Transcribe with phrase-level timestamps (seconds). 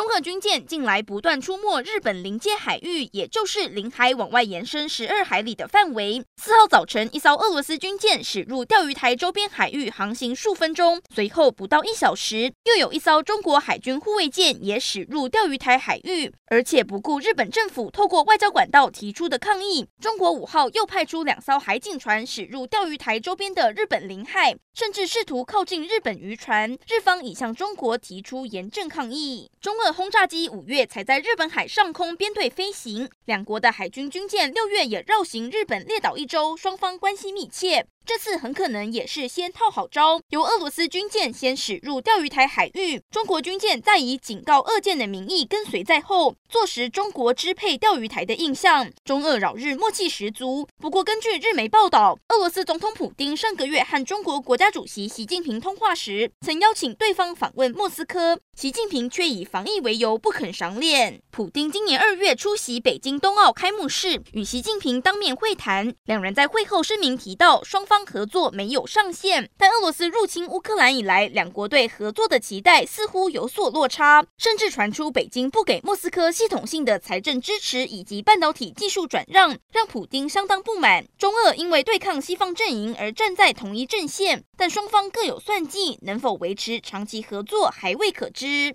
[0.00, 6.24] 中俄军舰近来不断出没日本临界海域，也就是领海往外延伸十二海里的范围。
[6.38, 29.50] 四号早晨，一艘俄罗斯军舰驶入钓鱼台周边海域航行数分钟，随后不到一小时，又有一艘中国海军护卫舰也驶入钓鱼台海域，而且不顾日本政府透过外交管道提出的抗议，中国五号又派出两艘海警船驶入钓鱼台周边的日本领海，甚至试图靠近日本渔船，日方已向中国提出严正抗议。
[29.60, 37.86] 中俄轰炸机五月才在日本海上空编队飞行，两国的海军军舰六月也绕行日本列岛一周，双方关系密切。
[38.10, 48.90] 这次很可能也是先套好招，由俄罗斯军舰先驶入钓鱼台海域，中国军舰再以警告俄舰的名义跟随在后，坐实中国支配钓鱼台的印象。
[49.04, 50.66] 中俄扰日默契十足。
[50.78, 61.22] 不过，根据日媒报道，俄罗斯总统普丁上个月和中国国家主席习近平通话时，曾邀请对方访问莫斯科，习近平却以防疫为由不肯赏脸。
[61.30, 67.99] 普丁今年二月出席北京冬奥开幕式，与习近平当面会谈，两人在会后声明提到，双方。
[68.04, 81.06] 合作没有上限，但俄罗斯入侵乌克兰以来，两国对合作的期待似乎有所落差，甚至传出北京不给莫斯科系统性的财政支持以及半导体技术转让，让普丁相当不满。
[81.18, 88.68] 中俄因为对抗西方阵营而站在同一阵线，但双方各有算计，能否维持长期合作还未可知。